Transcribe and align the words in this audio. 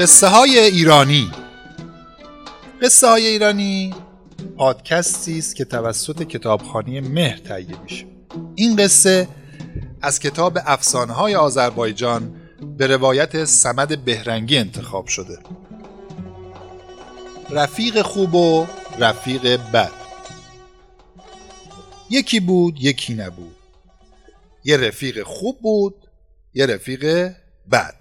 قصه 0.00 0.26
های 0.26 0.58
ایرانی. 0.58 1.30
قصه 2.82 3.08
های 3.08 3.26
ایرانی 3.26 3.94
پادکستی 4.56 5.38
است 5.38 5.56
که 5.56 5.64
توسط 5.64 6.22
کتابخانه 6.22 7.00
مهر 7.00 7.36
تهیه 7.36 7.82
میشه. 7.82 8.06
این 8.54 8.76
قصه 8.76 9.28
از 10.02 10.20
کتاب 10.20 10.58
افسانه 10.66 11.12
های 11.12 11.34
آذربایجان 11.34 12.40
به 12.78 12.86
روایت 12.86 13.44
سمد 13.44 14.04
بهرنگی 14.04 14.58
انتخاب 14.58 15.06
شده. 15.06 15.38
رفیق 17.50 18.02
خوب 18.02 18.34
و 18.34 18.66
رفیق 18.98 19.56
بد. 19.72 19.90
یکی 22.10 22.40
بود 22.40 22.74
یکی 22.80 23.14
نبود. 23.14 23.56
یه 24.64 24.76
رفیق 24.76 25.22
خوب 25.22 25.58
بود 25.60 25.94
یه 26.54 26.66
رفیق 26.66 27.32
بد. 27.72 27.96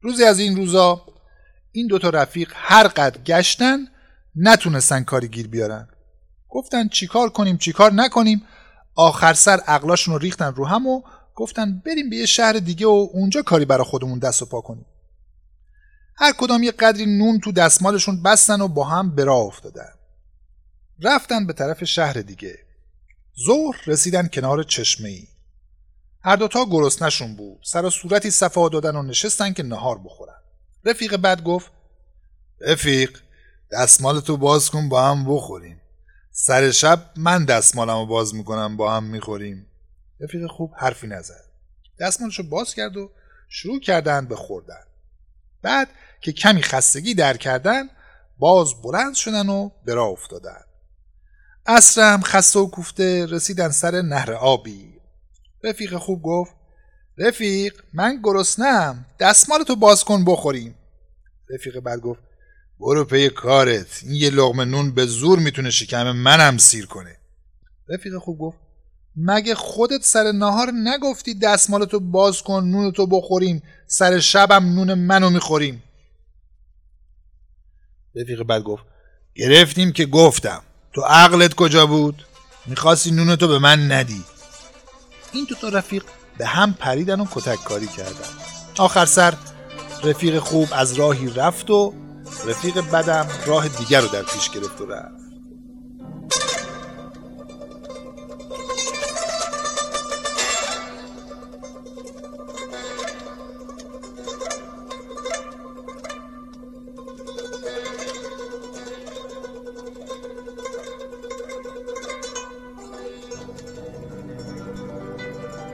روزی 0.00 0.24
از 0.24 0.38
این 0.38 0.56
روزا 0.56 1.06
این 1.72 1.86
دوتا 1.86 2.08
رفیق 2.08 2.52
هر 2.54 2.88
قد 2.88 3.24
گشتن 3.24 3.78
نتونستن 4.36 5.02
کاری 5.02 5.28
گیر 5.28 5.48
بیارن. 5.48 5.88
گفتن 6.48 6.88
چیکار 6.88 7.30
کنیم 7.30 7.56
چیکار 7.56 7.92
نکنیم؟ 7.92 8.42
آخر 8.94 9.34
سر 9.34 9.60
عقلاشون 9.66 10.14
رو 10.14 10.20
ریختن 10.20 10.54
رو 10.54 10.66
هم 10.66 10.86
و 10.86 11.02
گفتن 11.34 11.82
بریم 11.86 12.10
به 12.10 12.16
یه 12.16 12.26
شهر 12.26 12.52
دیگه 12.52 12.86
و 12.86 13.08
اونجا 13.12 13.42
کاری 13.42 13.64
برا 13.64 13.84
خودمون 13.84 14.18
دست 14.18 14.42
و 14.42 14.46
پا 14.46 14.60
کنیم. 14.60 14.86
هر 16.16 16.32
کدام 16.32 16.62
یه 16.62 16.70
قدری 16.70 17.06
نون 17.06 17.40
تو 17.40 17.52
دستمالشون 17.52 18.22
بستن 18.22 18.60
و 18.60 18.68
با 18.68 18.84
هم 18.84 19.14
به 19.14 19.24
راه 19.24 19.38
افتادن. 19.38 19.92
رفتن 21.02 21.46
به 21.46 21.52
طرف 21.52 21.84
شهر 21.84 22.12
دیگه. 22.12 22.58
ظهر 23.46 23.82
رسیدن 23.86 24.28
کنار 24.28 24.62
چشمه 24.62 25.08
ای 25.08 25.26
هر 26.22 26.36
دوتا 26.36 26.64
گرسنشون 26.64 27.36
بود. 27.36 27.58
سر 27.64 27.84
و 27.84 27.90
صورتی 27.90 28.30
صفا 28.30 28.68
دادن 28.68 28.96
و 28.96 29.02
نشستن 29.02 29.52
که 29.52 29.62
نهار 29.62 29.98
بخورن. 29.98 30.40
رفیق 30.84 31.16
بعد 31.16 31.44
گفت 31.44 31.70
رفیق 32.60 33.20
دستمال 33.72 34.20
تو 34.20 34.36
باز 34.36 34.70
کن 34.70 34.88
با 34.88 35.02
هم 35.02 35.34
بخوریم. 35.34 35.80
سر 36.36 36.70
شب 36.70 37.10
من 37.16 37.44
دستمالم 37.44 37.98
رو 37.98 38.06
باز 38.06 38.34
می‌کنم 38.34 38.76
با 38.76 38.96
هم 38.96 39.04
می‌خوریم. 39.04 39.66
رفیق 40.20 40.46
خوب 40.46 40.72
حرفی 40.76 41.06
نزد. 41.06 41.44
دستمالش 42.00 42.38
رو 42.38 42.44
باز 42.44 42.74
کرد 42.74 42.96
و 42.96 43.10
شروع 43.48 43.80
کردن 43.80 44.26
به 44.26 44.36
خوردن. 44.36 44.82
بعد 45.62 45.88
که 46.20 46.32
کمی 46.32 46.62
خستگی 46.62 47.14
در 47.14 47.36
کردن 47.36 47.88
باز 48.38 48.82
بلند 48.82 49.14
شدن 49.14 49.48
و 49.48 49.70
به 49.84 49.94
راه 49.94 50.08
افتادن. 50.08 50.60
اصرم 51.66 52.20
خسته 52.22 52.58
و 52.58 52.70
کوفته 52.70 53.26
رسیدن 53.26 53.68
سر 53.68 54.02
نهر 54.02 54.32
آبی. 54.32 55.00
رفیق 55.64 55.96
خوب 55.96 56.22
گفت 56.22 56.52
رفیق 57.18 57.82
من 57.92 58.20
گرسنم 58.22 59.06
دستمال 59.20 59.62
تو 59.62 59.76
باز 59.76 60.04
کن 60.04 60.24
بخوریم. 60.24 60.74
رفیق 61.50 61.80
بعد 61.80 62.00
گفت 62.00 62.20
برو 62.80 63.04
پی 63.04 63.28
کارت. 63.28 64.00
این 64.02 64.14
یه 64.14 64.30
لغمه 64.30 64.64
نون 64.64 64.90
به 64.90 65.06
زور 65.06 65.38
می‌تونه 65.38 65.70
شکم 65.70 66.12
منم 66.12 66.58
سیر 66.58 66.86
کنه. 66.86 67.16
رفیق 67.88 68.18
خوب 68.18 68.38
گفت 68.38 68.58
مگه 69.16 69.54
خودت 69.54 70.02
سر 70.02 70.32
نهار 70.32 70.72
نگفتی 70.84 71.34
دستمال 71.34 71.84
تو 71.84 72.00
باز 72.00 72.42
کن 72.42 72.64
نون 72.64 72.92
تو 72.92 73.06
بخوریم 73.06 73.62
سر 73.86 74.20
شبم 74.20 74.74
نون 74.74 74.94
منو 74.94 75.30
می‌خوریم؟ 75.30 75.82
رفیق 78.16 78.42
بعد 78.42 78.62
گفت 78.62 78.84
گرفتیم 79.34 79.92
که 79.92 80.06
گفتم. 80.06 80.62
تو 80.92 81.00
عقلت 81.00 81.54
کجا 81.54 81.86
بود؟ 81.86 82.26
می‌خواستی 82.66 83.10
نون 83.10 83.36
تو 83.36 83.48
به 83.48 83.58
من 83.58 83.92
ندی. 83.92 84.22
این 85.32 85.46
تا 85.60 85.68
رفیق 85.68 86.04
به 86.38 86.46
هم 86.46 86.74
پریدن 86.74 87.20
و 87.20 87.26
کتک 87.34 87.64
کاری 87.64 87.86
کردن. 87.86 88.28
آخر 88.78 89.06
سر 89.06 89.34
رفیق 90.04 90.38
خوب 90.38 90.68
از 90.72 90.92
راهی 90.92 91.30
رفت 91.30 91.70
و 91.70 91.94
رفیق 92.46 92.90
بدم 92.90 93.26
راه 93.46 93.68
دیگر 93.68 94.00
رو 94.00 94.08
در 94.08 94.22
پیش 94.22 94.50
گرفت 94.50 94.80
و 94.80 94.86
رفت. 94.86 95.24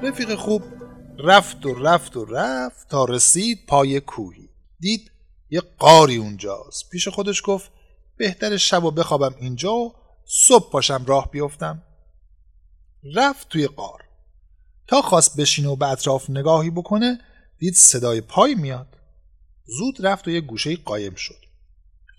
رفیق 0.02 0.34
خوب 0.34 0.62
رفت 1.18 1.66
و 1.66 1.74
رفت 1.74 2.16
و 2.16 2.24
رفت 2.24 2.88
تا 2.88 3.04
رسید 3.04 3.66
پای 3.66 4.00
کوهی. 4.00 4.48
دید 4.80 5.09
یه 5.50 5.60
قاری 5.78 6.16
اونجاست. 6.16 6.90
پیش 6.90 7.08
خودش 7.08 7.42
گفت 7.44 7.70
بهتر 8.16 8.56
شب 8.56 8.84
و 8.84 8.90
بخوابم 8.90 9.34
اینجا 9.40 9.74
و 9.74 9.94
صبح 10.24 10.70
پاشم 10.70 11.04
راه 11.06 11.30
بیفتم. 11.30 11.82
رفت 13.14 13.48
توی 13.48 13.66
قار. 13.66 14.04
تا 14.86 15.02
خواست 15.02 15.36
بشینه 15.36 15.68
و 15.68 15.76
به 15.76 15.86
اطراف 15.86 16.30
نگاهی 16.30 16.70
بکنه 16.70 17.20
دید 17.58 17.74
صدای 17.74 18.20
پای 18.20 18.54
میاد. 18.54 18.96
زود 19.64 20.06
رفت 20.06 20.28
و 20.28 20.30
یه 20.30 20.40
گوشه 20.40 20.76
قایم 20.76 21.14
شد. 21.14 21.44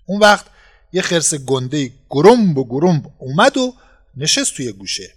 اون 0.06 0.20
وقت 0.20 0.46
یه 0.92 1.02
خرس 1.02 1.34
گنده 1.34 1.92
گرمب 2.10 2.58
و 2.58 2.64
گرمب 2.68 3.12
اومد 3.18 3.56
و 3.56 3.74
نشست 4.16 4.54
توی 4.54 4.72
گوشه. 4.72 5.14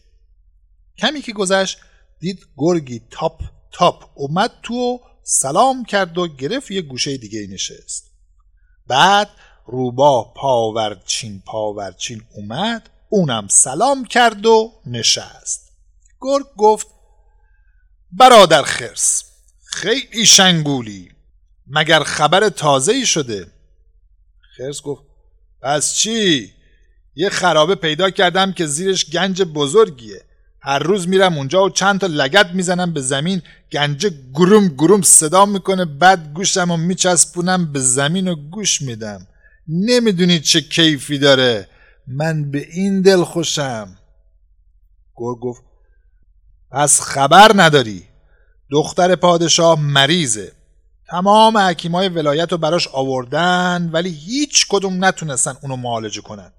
کمی 0.98 1.22
که 1.22 1.34
گذشت 1.34 1.78
دید 2.20 2.48
گرگی 2.58 3.02
تاپ 3.12 3.42
تاپ 3.72 4.10
اومد 4.16 4.52
تو 4.64 4.74
و 4.74 4.98
سلام 5.28 5.86
کرد 5.86 6.18
و 6.18 6.28
گرفت 6.28 6.72
یه 6.72 6.82
گوشه 6.82 7.18
دیگه 7.18 7.48
نشست. 7.48 8.12
بعد 8.88 9.30
روبا 9.66 10.34
پاورچین 10.36 11.44
پاورچین 11.46 12.24
اومد 12.36 12.90
اونم 13.10 13.48
سلام 13.48 14.06
کرد 14.06 14.46
و 14.46 14.74
نشست. 14.86 15.72
گرگ 16.22 16.46
گفت 16.58 16.88
برادر 18.12 18.62
خرس 18.62 19.24
خیلی 19.66 20.26
شنگولی 20.26 21.12
مگر 21.68 22.04
خبر 22.04 22.50
تازه 22.50 22.92
ای 22.92 23.06
شده؟ 23.06 23.48
خرس 24.58 24.82
گفت 24.82 25.04
پس 25.62 25.94
چی؟ 25.94 26.54
یه 27.16 27.30
خرابه 27.30 27.76
پیدا 27.76 28.10
کردم 28.10 28.54
که 28.54 28.66
زیرش 28.66 29.10
گنج 29.10 29.42
بزرگیه. 29.42 30.26
هر 30.66 30.80
روز 30.80 31.08
میرم 31.08 31.38
اونجا 31.38 31.64
و 31.64 31.70
چند 31.70 32.00
تا 32.00 32.08
لگت 32.08 32.50
می‌زنم 32.54 32.94
به 32.94 33.02
زمین. 33.02 33.42
گنجه 33.72 34.12
گروم 34.34 34.68
گروم 34.68 35.02
صدا 35.02 35.46
می‌کنه 35.46 35.86
بعد 35.86 36.34
گوشم 36.34 36.72
و 36.72 36.78
میچسبونم 36.78 37.72
به 37.72 37.80
زمین 37.80 38.28
و 38.28 38.36
گوش 38.36 38.82
میدم. 38.82 39.28
نمی‌دونید 39.68 40.42
چه 40.42 40.62
کیفی 40.62 41.18
داره. 41.18 41.68
من 42.08 42.52
به 42.52 42.68
این 42.72 43.02
دل 43.02 43.24
خوشم. 43.24 43.98
گرگ 45.16 45.40
گفت 45.40 45.62
پس 46.72 47.02
خبر 47.02 47.52
نداری. 47.56 48.04
دختر 48.72 49.16
پادشاه 49.16 49.82
مریضه. 49.82 50.52
تمام 51.10 51.58
حکیمای 51.58 52.10
ولایت 52.10 52.52
رو 52.52 52.58
براش 52.58 52.88
آوردن 52.88 53.90
ولی 53.94 54.10
هیچ 54.10 54.66
کدوم 54.70 55.06
نتونستن 55.06 55.54
اونو 55.62 55.76
معالجه 55.76 56.22
کنن. 56.22 56.52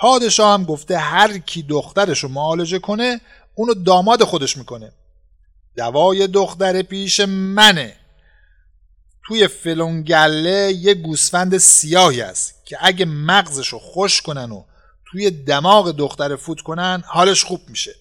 پادشاه 0.00 0.52
هم 0.54 0.64
گفته 0.64 0.98
هر 0.98 1.38
کی 1.38 1.62
دخترش 1.62 2.18
رو 2.18 2.28
معالجه 2.28 2.78
کنه 2.78 3.20
اونو 3.54 3.74
داماد 3.74 4.24
خودش 4.24 4.56
می‌کنه. 4.56 4.92
دوای 5.76 6.26
دختر 6.26 6.82
پیش 6.82 7.20
منه. 7.28 7.96
توی 9.26 9.48
فلونگله 9.48 10.72
یه 10.72 10.94
گوسفند 10.94 11.58
سیاهی 11.58 12.20
است 12.20 12.66
که 12.66 12.76
اگه 12.80 13.04
مغزش 13.04 13.68
رو 13.68 13.78
خوش 13.78 14.22
کنن 14.22 14.52
و 14.52 14.64
توی 15.10 15.30
دماغ 15.30 15.90
دختر 15.90 16.36
فوت 16.36 16.60
کنن 16.60 17.02
حالش 17.06 17.44
خوب 17.44 17.60
میشه. 17.68 17.94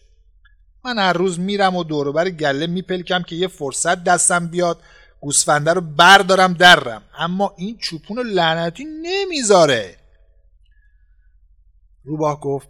من 0.85 0.97
هر 0.97 1.13
روز 1.13 1.39
میرم 1.39 1.75
و 1.75 1.83
دوروبر 1.83 2.29
گله 2.29 2.67
میپلکم 2.67 3.23
که 3.23 3.35
یه 3.35 3.47
فرصت 3.47 4.03
دستم 4.03 4.47
بیاد 4.47 4.79
گوسفنده 5.21 5.73
رو 5.73 5.81
بردارم 5.81 6.53
درم. 6.53 7.01
اما 7.17 7.53
این 7.57 7.77
چوپون 7.77 8.19
لعنتی 8.19 8.85
نمی‌ذاره. 8.85 9.98
روباه 12.03 12.39
گفت 12.39 12.67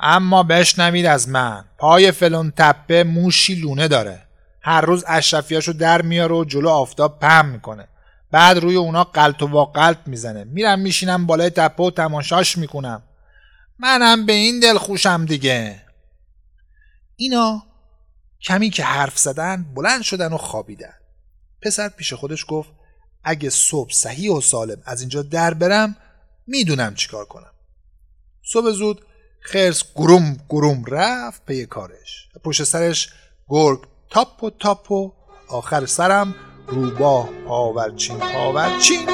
اما 0.00 0.42
بشنوید 0.42 1.06
از 1.06 1.28
من 1.28 1.64
پای 1.78 2.12
فلون 2.12 2.52
تپه 2.56 3.04
موشی 3.04 3.54
لونه 3.54 3.88
داره. 3.88 4.22
هر 4.60 4.80
روز 4.80 5.04
اشرفیاشو 5.06 5.72
در 5.72 6.02
میاره 6.02 6.34
و 6.34 6.44
جلو 6.44 6.68
آفتاب 6.68 7.18
پم 7.18 7.46
می‌کنه. 7.46 7.88
بعد 8.30 8.58
روی 8.58 8.76
اونا 8.76 9.04
قلط 9.04 9.42
و 9.42 9.46
واقلط 9.46 9.98
می‌زنه. 10.06 10.44
میرم 10.44 10.78
میشینم 10.78 11.26
بالای 11.26 11.50
تپه 11.50 11.84
و 11.84 11.90
تماشاش 11.90 12.58
می‌کنم. 12.58 13.02
منم 13.78 14.26
به 14.26 14.32
این 14.32 14.60
دل 14.60 14.78
خوشم 14.78 15.24
دیگه. 15.24 15.82
اینا 17.16 17.62
کمی 18.42 18.70
که 18.70 18.84
حرف 18.84 19.18
زدن 19.18 19.66
بلند 19.74 20.02
شدن 20.02 20.32
و 20.32 20.36
خوابیدن. 20.36 20.94
پسر 21.62 21.88
پیش 21.88 22.12
خودش 22.12 22.44
گفت 22.48 22.70
اگه 23.24 23.50
صبح 23.50 23.92
صحیح 23.92 24.32
و 24.32 24.40
سالم 24.40 24.82
از 24.84 25.00
اینجا 25.00 25.22
در 25.22 25.54
برم 25.54 25.96
می‌دونم 26.46 26.94
چیکار 26.94 27.24
کنم. 27.24 27.52
صبح 28.52 28.70
زود 28.70 29.04
خرس 29.40 29.82
گروم 29.96 30.36
گروم 30.50 30.84
رفت 30.88 31.46
پی 31.46 31.66
کارش. 31.66 32.28
پشت 32.44 32.64
سرش 32.64 33.08
گرگ 33.48 33.78
تاپ 34.10 34.44
و 34.44 34.50
تاپ 34.50 34.92
و 34.92 35.12
آخر 35.48 35.86
سرم 35.86 36.34
روباه 36.66 37.28
پاورچین 37.46 38.18
پاورچین 38.18 39.08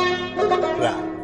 رفت. 0.81 1.15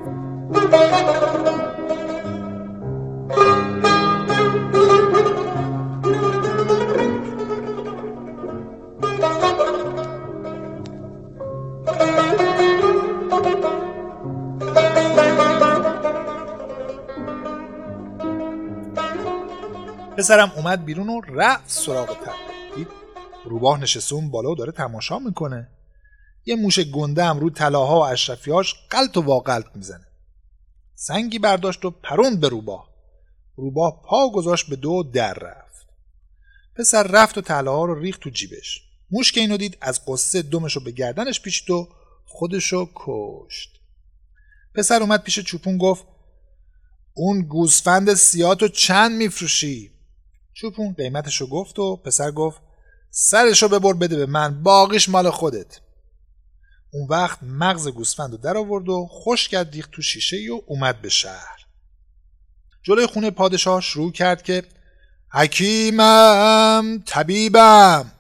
پسرم 20.21 20.53
اومد 20.57 20.85
بیرون 20.85 21.09
و 21.09 21.21
رفت 21.21 21.71
سراغ 21.71 22.21
تپه 22.21 22.75
دید 22.77 22.89
روباه 23.45 23.81
نشسته 23.81 24.15
اون 24.15 24.31
بالا 24.31 24.51
و 24.51 24.55
داره 24.55 24.73
تماشا 24.73 25.19
می‌کنه. 25.19 25.69
یه 26.45 26.57
موش 26.57 26.79
گنده 26.81 27.25
هم 27.25 27.39
رو 27.39 27.51
طلاها 27.51 28.01
و 28.01 28.05
اشرفیاش 28.05 28.75
قلط 28.91 29.17
و 29.17 29.21
واقلط 29.21 29.67
می‌زنه. 29.75 30.07
سنگی 30.95 31.39
برداشت 31.39 31.85
و 31.85 31.91
پروند 31.91 32.41
به 32.41 32.49
روباه. 32.49 32.89
روباه 33.57 34.03
پا 34.05 34.31
گذاشت 34.31 34.69
به 34.69 34.77
دو 34.77 35.03
در 35.03 35.35
رفت. 35.35 35.87
پسر 36.77 37.03
رفت 37.03 37.39
و 37.39 37.41
طلاها 37.41 37.85
رو 37.85 38.01
ریخت 38.01 38.21
تو 38.21 38.31
جیبش. 38.31 38.83
موش 39.11 39.33
که 39.33 39.41
اینو 39.41 39.57
دید 39.57 39.79
از 39.81 40.01
قصه 40.07 40.43
دمش 40.43 40.77
رو 40.77 40.83
به 40.83 40.91
گردنش 40.91 41.41
پیشید 41.41 41.71
و 41.71 41.89
خودشو 42.27 42.91
کشت. 42.95 43.81
پسر 44.75 45.01
اومد 45.01 45.23
پیش 45.23 45.41
چوپون 45.41 45.79
گفت 45.79 46.05
اون 47.15 47.43
گوسفند 47.43 48.15
سیاتو 48.15 48.69
چند 48.69 49.13
میفروشی؟ 49.13 50.00
چوپون 50.61 50.93
قیمتشو 50.93 51.47
گفت 51.47 51.79
و 51.79 51.97
پسر 51.97 52.31
گفت 52.31 52.61
سرشو 53.11 53.69
ببر 53.69 53.93
بده 53.93 54.17
به 54.17 54.27
من 54.27 54.63
باقیش 54.63 55.09
مال 55.09 55.31
خودت. 55.31 55.81
اون 56.93 57.07
وقت 57.11 57.39
مغز 57.43 57.89
گوسفند 57.89 58.33
رو 58.33 58.37
در 58.37 58.57
آورد 58.57 58.89
و 58.89 59.07
خوش 59.11 59.49
کرد 59.49 59.75
ریخت 59.75 59.91
تو 59.91 60.03
شیشه 60.03 60.37
و 60.37 60.61
اومد 60.67 61.03
به 61.03 61.09
شهر. 61.09 61.67
جلوی 62.83 63.07
خونه 63.07 63.31
پادشاه 63.31 63.81
شروع 63.81 64.13
کرد 64.13 64.43
که 64.43 64.63
حکیمم 65.33 67.03
طبیبم 67.07 68.13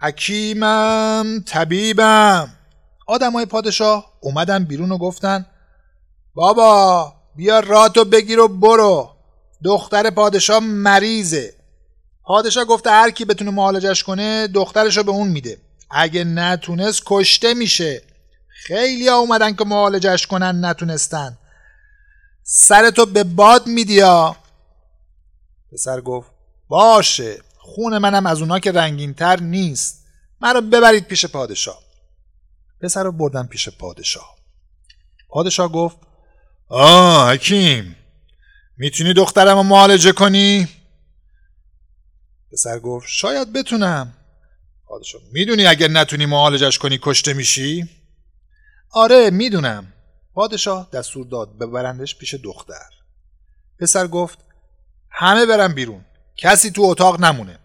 حکیمم 0.00 1.44
طبیبم. 1.46 2.56
آدمای 3.06 3.46
پادشاه 3.46 4.12
اومدن 4.20 4.64
بیرون 4.64 4.92
و 4.92 4.98
گفتن 4.98 5.46
بابا 6.34 7.12
بیا 7.36 7.60
راتو 7.60 8.04
بگیر 8.04 8.40
و 8.40 8.48
برو. 8.48 9.19
دختر 9.64 10.10
پادشاه 10.10 10.58
مریضه. 10.58 11.54
پادشاه 12.24 12.64
گفته 12.64 12.90
هر 12.90 13.10
کی 13.10 13.24
بتونه 13.24 13.50
معالجش 13.50 14.02
کنه 14.02 14.46
دخترش 14.46 14.96
رو 14.96 15.02
به 15.02 15.10
اون 15.10 15.28
میده. 15.28 15.58
اگه 15.90 16.24
نتونست 16.24 17.02
کشته 17.06 17.54
میشه. 17.54 18.02
خیلی 18.48 19.08
ها 19.08 19.16
اومدن 19.16 19.54
که 19.54 19.64
معالجش 19.64 20.26
کنن 20.26 20.64
نتونستن. 20.64 21.38
سرتو 22.42 23.06
به 23.06 23.24
باد 23.24 23.66
میدیا 23.66 24.36
پسر 25.72 26.00
گفت 26.00 26.30
باشه. 26.68 27.38
خون 27.58 27.98
منم 27.98 28.26
از 28.26 28.40
اونا 28.40 28.58
که 28.58 28.72
رنگین 28.72 29.14
تر 29.14 29.40
نیست 29.40 30.06
رو 30.42 30.60
ببرید 30.60 31.04
پیش 31.04 31.26
پادشاه. 31.26 31.78
پسر 32.80 33.02
رو 33.02 33.12
بردن 33.12 33.46
پیش 33.46 33.68
پادشاه. 33.68 34.36
پادشاه 35.28 35.72
گفت 35.72 35.96
آه 36.68 37.30
حکیم. 37.30 37.96
می‌تونی 38.80 39.12
دخترم 39.14 39.56
رو 39.56 39.62
معالجه 39.62 40.12
کنی؟ 40.12 40.68
پسر 42.52 42.78
گفت 42.78 43.08
شاید 43.08 43.52
بتونم. 43.52 44.12
پادشاه 44.86 45.20
می‌دونی 45.32 45.66
اگر 45.66 45.88
نتونی 45.88 46.26
معالجش 46.26 46.78
کنی 46.78 46.98
کشته 47.02 47.32
میشی؟ 47.32 47.88
آره 48.90 49.30
می‌دونم. 49.30 49.92
پادشاه 50.34 50.88
دستور 50.92 51.26
داد 51.26 51.58
ببرندش 51.58 52.16
پیش 52.16 52.34
دختر. 52.34 52.90
پسر 53.80 54.06
گفت 54.06 54.38
همه 55.10 55.46
برم 55.46 55.74
بیرون. 55.74 56.04
کسی 56.36 56.70
تو 56.70 56.82
اتاق 56.82 57.20
نمونه. 57.24 57.58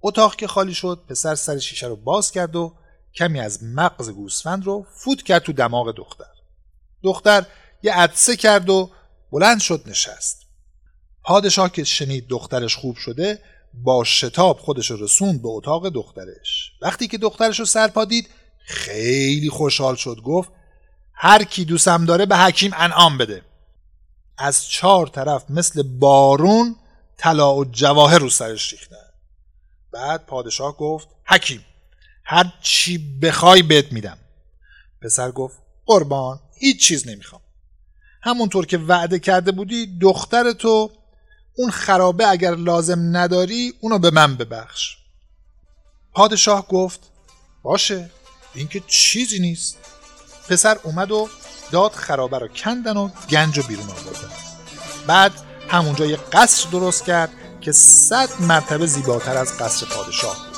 اتاق 0.00 0.36
که 0.36 0.46
خالی 0.46 0.74
شد 0.74 1.04
پسر 1.08 1.34
سر 1.34 1.58
شیشه 1.58 1.86
رو 1.86 1.96
باز 1.96 2.30
کرد 2.30 2.56
و 2.56 2.74
کمی 3.14 3.40
از 3.40 3.62
مغز 3.62 4.10
گوسفند 4.10 4.64
رو 4.64 4.86
فوت 4.94 5.22
کرد 5.22 5.42
تو 5.42 5.52
دماغ 5.52 5.94
دختر. 5.96 6.34
دختر 7.02 7.46
یه 7.82 7.94
عدسه 7.94 8.36
کرد 8.36 8.70
و 8.70 8.90
بلند 9.34 9.60
شد 9.60 9.82
نشست. 9.86 10.46
پادشاه 11.22 11.72
که 11.72 11.84
شنید 11.84 12.26
دخترش 12.28 12.76
خوب 12.76 12.96
شده 12.96 13.42
با 13.74 14.04
شتاب 14.04 14.58
خودش 14.58 14.90
رسوند 14.90 15.42
به 15.42 15.48
اتاق 15.48 15.88
دخترش. 15.88 16.72
وقتی 16.82 17.08
که 17.08 17.18
دخترش 17.18 17.58
رو 17.58 17.64
سرپا 17.64 18.04
دید 18.04 18.28
خیلی 18.58 19.50
خوشحال 19.50 19.96
شد 19.96 20.20
گفت 20.24 20.50
هر 21.12 21.44
کی 21.44 21.64
دوستم 21.64 22.04
داره 22.04 22.26
به 22.26 22.36
حکیم 22.36 22.70
انعام 22.74 23.18
بده. 23.18 23.42
از 24.38 24.68
چهار 24.68 25.06
طرف 25.06 25.50
مثل 25.50 25.82
بارون 25.82 26.76
طلا 27.16 27.56
و 27.56 27.64
جواهر 27.64 28.18
رو 28.18 28.30
سرش 28.30 28.72
ریختن. 28.72 28.96
بعد 29.92 30.26
پادشاه 30.26 30.76
گفت 30.76 31.08
حکیم 31.26 31.64
هر 32.24 32.52
چی 32.62 33.18
بخوای 33.20 33.62
بهت 33.62 33.92
میدم. 33.92 34.18
پسر 35.02 35.30
گفت 35.30 35.58
قربان 35.86 36.40
هیچ 36.58 36.86
چیز 36.86 37.08
نمی‌خوام. 37.08 37.43
همونطور 38.24 38.66
که 38.66 38.78
وعده 38.78 39.18
کرده 39.18 39.52
بودی 39.52 39.98
دختر 40.00 40.52
تو 40.52 40.90
اون 41.56 41.70
خرابه 41.70 42.28
اگر 42.28 42.54
لازم 42.54 43.16
نداری 43.16 43.74
اونو 43.80 43.98
به 43.98 44.10
من 44.10 44.36
ببخش. 44.36 44.96
پادشاه 46.12 46.68
گفت 46.68 47.00
باشه 47.62 48.10
این 48.54 48.68
که 48.68 48.82
چیزی 48.86 49.38
نیست. 49.38 49.78
پسر 50.48 50.78
اومد 50.82 51.10
و 51.10 51.28
داد 51.70 51.92
خرابه 51.92 52.38
رو 52.38 52.48
کندن 52.48 52.96
و 52.96 53.08
گنج 53.30 53.58
و 53.58 53.62
بیرون 53.62 53.90
آوردن 53.90 54.30
بعد 55.06 55.32
همونجا 55.68 56.06
یه 56.06 56.16
قصر 56.16 56.68
درست 56.70 57.04
کرد 57.04 57.30
که 57.60 57.72
صد 57.72 58.28
مرتبه 58.40 58.86
زیباتر 58.86 59.36
از 59.36 59.58
قصر 59.58 59.86
پادشاه 59.86 60.53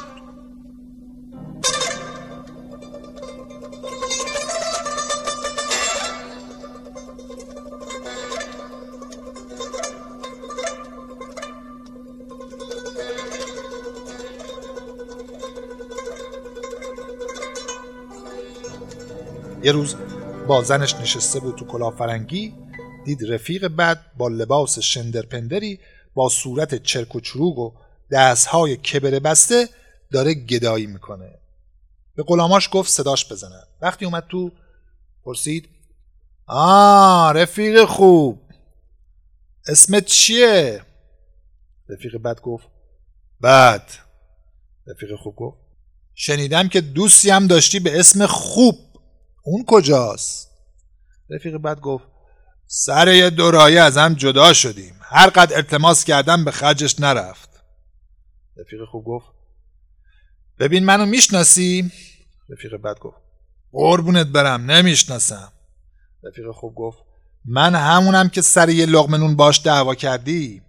یه 19.66 19.72
روز 19.72 19.96
با 20.48 20.62
زنش 20.62 20.94
نشسته 20.94 21.40
بود 21.40 21.56
تو 21.56 21.64
کلاه 21.64 21.96
فرنگی 21.96 22.54
دید 23.04 23.32
رفیق 23.32 23.68
بعد 23.68 24.16
با 24.16 24.28
لباس 24.28 24.78
شندرپندری 24.78 25.80
با 26.14 26.28
صورت 26.28 26.82
چرک 26.82 27.16
و 27.16 27.20
چروگ 27.20 27.58
و 27.58 27.72
دستهای 28.10 28.76
کبر 28.76 29.18
بسته 29.18 29.68
داره 30.12 30.34
گدایی 30.34 30.86
می‌کنه. 30.86 31.38
به 32.16 32.22
غلاماش 32.22 32.68
گفت 32.72 32.90
صداش 32.90 33.32
بزنن 33.32 33.62
وقتی 33.82 34.04
اومد 34.04 34.26
تو 34.28 34.50
پرسید 35.24 35.68
آه 36.46 37.32
رفیق 37.32 37.84
خوب. 37.84 38.42
اسمت 39.68 40.04
چیه؟ 40.04 40.82
رفیق 41.88 42.16
بد 42.16 42.40
گفت 42.40 42.68
بد. 43.42 43.90
رفیق 44.86 45.16
خوب 45.16 45.36
گفت 45.36 45.58
شنیدم 46.14 46.68
که 46.68 46.80
دوستی 46.80 47.30
هم 47.30 47.46
داشتی 47.46 47.80
به 47.80 48.00
اسم 48.00 48.26
خوب. 48.26 48.85
اون 49.48 49.64
کجاست؟ 49.66 50.50
رفیق 51.30 51.56
بعد 51.56 51.80
گفت 51.80 52.04
سر 52.66 53.14
یه 53.14 53.30
دورایی 53.30 53.78
از 53.78 53.96
هم 53.96 54.14
جدا 54.14 54.52
شدیم. 54.52 54.94
هر 55.02 55.30
قد 55.30 55.52
التماس 55.52 56.04
کردم 56.04 56.44
به 56.44 56.50
خرجش 56.50 57.00
نرفت. 57.00 57.50
رفیق 58.56 58.80
خوب 58.90 59.04
گفت 59.04 59.26
ببین 60.58 60.84
منو 60.84 61.06
می‌شناسی؟ 61.06 61.92
رفیق 62.48 62.76
بعد 62.76 62.98
گفت 62.98 63.16
قربونت 63.72 64.26
برم 64.26 64.70
نمی‌شناسم. 64.70 65.52
رفیق 66.24 66.50
خوب 66.50 66.74
گفت 66.74 66.98
من 67.44 67.74
همونم 67.74 68.28
که 68.28 68.42
سر 68.42 68.68
یه 68.68 68.86
لغمنون 68.86 69.36
باش 69.36 69.62
دعوا 69.64 69.94
کردی. 69.94 70.62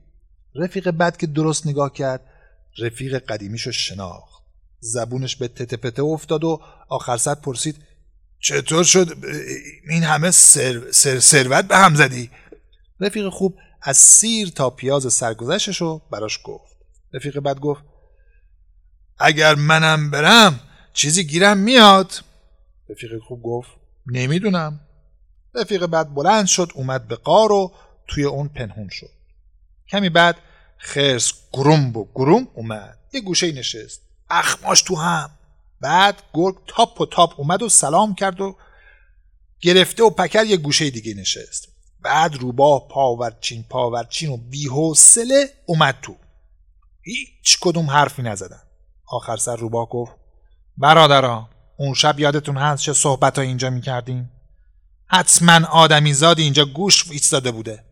رفیق 0.56 0.92
بعد 0.92 1.18
که 1.18 1.28
درست 1.28 1.68
نگاه 1.68 1.94
کرد 1.94 2.26
رفیق 2.80 3.18
قدیمیشو 3.18 3.72
شناخت. 3.72 4.44
زبونش 4.80 5.36
به 5.36 5.48
تته 5.48 6.04
افتاد 6.04 6.44
و 6.44 6.62
آخر 6.90 7.18
سر 7.18 7.36
پرسید 7.36 7.87
چطور 8.40 8.84
شد؟ 8.84 9.18
این 9.90 10.04
همه 10.04 10.32
سر، 10.32 10.92
سر، 10.92 11.20
ثروت 11.20 11.66
به 11.66 11.78
هم 11.78 11.96
زدی. 11.96 12.30
رفیق 13.00 13.30
خوب 13.30 13.56
از 13.82 13.98
سیر 13.98 14.50
تا 14.50 14.70
پیاز 14.70 15.14
سرگذشتش 15.14 15.82
رو 15.82 16.02
براش 16.12 16.40
گفت. 16.44 16.78
رفیق 17.14 17.40
بعد 17.40 17.60
گفت 17.60 17.84
اگر 19.20 19.56
منم 19.56 20.12
برم 20.12 20.60
چیزی 20.94 21.28
گیرم 21.28 21.58
میاد. 21.58 22.14
رفیق 22.90 23.20
خوب 23.28 23.44
گفت 23.44 23.70
نمی‌دونم. 24.06 24.80
رفیق 25.56 25.86
بعد 25.86 26.14
بلند 26.14 26.46
شد 26.46 26.72
اومد 26.76 27.08
به 27.08 27.16
قار 27.16 27.52
و 27.52 27.74
توی 28.08 28.24
اون 28.24 28.48
پنهون 28.48 28.90
شد. 28.90 29.10
کمی 29.90 30.10
بعد 30.10 30.36
خرس 30.78 31.34
گروم 31.54 31.98
و 31.98 32.08
گروم 32.16 32.48
اومد. 32.54 33.00
یه 33.14 33.22
گوشه 33.22 33.52
نشست. 33.52 34.02
اخماش 34.30 34.82
تو 34.82 34.96
هم. 34.96 35.30
بعد 35.82 36.24
گرگ 36.34 36.56
تاپ 36.68 37.02
و 37.02 37.06
تاپ 37.06 37.40
اومد 37.40 37.62
و 37.64 37.70
سلام 37.70 38.16
کرد 38.16 38.42
و 38.42 38.56
گرفته 39.62 40.04
و 40.04 40.10
پکر 40.10 40.46
یه 40.46 40.58
گوشه 40.58 40.90
دیگه 40.90 41.14
نشست. 41.14 41.68
بعد 42.02 42.36
روباه 42.36 42.88
پاورچین 42.88 43.66
پاورچین 43.70 44.30
و 44.30 44.38
بیحوصله 44.38 45.50
اومد 45.66 45.98
تو. 46.02 46.16
هیچ 47.02 47.58
کدوم 47.62 47.90
حرفی 47.90 48.22
نزدن. 48.22 48.62
آخر 49.08 49.38
سر 49.38 49.56
روباه 49.56 49.90
گفت 49.90 50.12
برادرا 50.78 51.50
اون 51.78 51.94
شب 51.94 52.20
یادتون 52.20 52.58
هست 52.58 52.84
چه 52.84 52.94
صحبت 52.94 53.38
ها 53.38 53.44
اینجا 53.44 53.70
می‌کردیم؟ 53.70 54.32
حتما 55.08 55.68
آدمی 55.68 56.14
زادی 56.14 56.44
اینجا 56.44 56.66
گوش 56.66 57.12
ایستاده 57.12 57.52
بوده. 57.52 57.84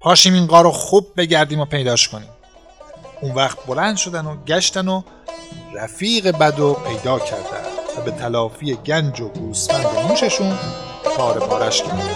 پاشیم 0.00 0.34
این 0.34 0.46
قار 0.46 0.64
رو 0.64 0.70
خوب 0.70 1.12
بگردیم 1.16 1.60
و 1.60 1.64
پیداش 1.64 2.08
کنیم. 2.08 2.28
اون 3.20 3.34
وقت 3.34 3.66
بلند 3.66 3.96
شدن 3.96 4.26
و 4.26 4.44
گشتن 4.44 4.88
و 4.88 5.02
رفیق 5.74 6.30
بد 6.38 6.60
و 6.60 6.74
پیدا 6.74 7.18
کردن 7.18 7.64
و 7.98 8.00
به 8.04 8.10
تلافی 8.10 8.74
گنج 8.74 9.20
و 9.20 9.28
گوسفند 9.28 9.86
موششون 10.08 10.58
کار 11.16 11.38
بارش 11.38 11.82
کردن 11.82 12.10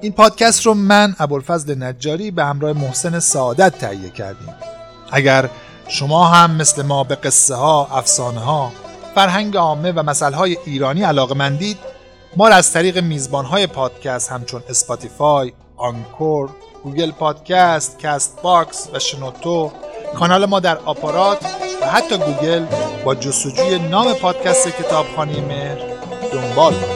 این 0.00 0.12
پادکست 0.12 0.66
رو 0.66 0.74
من 0.74 1.16
ابوالفضل 1.18 1.82
نجاری 1.82 2.30
به 2.30 2.44
همراه 2.44 2.72
محسن 2.72 3.18
سعادت 3.18 3.78
تهیه 3.78 4.10
کردیم. 4.10 4.54
اگر 5.12 5.50
شما 5.88 6.26
هم 6.26 6.50
مثل 6.50 6.82
ما 6.82 7.04
به 7.04 7.14
قصه 7.14 7.54
ها، 7.54 7.88
افسانه 7.92 8.40
ها، 8.40 8.72
فرهنگ 9.16 9.56
عامه 9.56 9.92
و 9.92 10.02
مسائل 10.02 10.54
ایرانی 10.64 11.02
علاقه 11.02 11.34
مندید 11.34 11.78
ما 12.36 12.48
را 12.48 12.54
از 12.54 12.72
طریق 12.72 12.98
میزبان 12.98 13.66
پادکست 13.66 14.32
همچون 14.32 14.62
Spotify، 14.68 15.52
Anchor، 15.76 16.50
Google 16.84 17.10
Podcast، 17.10 17.98
Castbox 17.98 18.88
و 18.92 18.98
شنوتو 18.98 19.72
کانال 20.14 20.46
ما 20.46 20.60
در 20.60 20.78
آپارات 20.78 21.38
و 21.82 21.86
حتی 21.86 22.18
گوگل 22.18 22.66
با 23.04 23.14
جستجوی 23.14 23.78
نام 23.78 24.14
پادکست 24.14 24.68
کتابخانه 24.68 25.40
مهر 25.40 25.78
دنبال 26.32 26.74
کنید. 26.74 26.95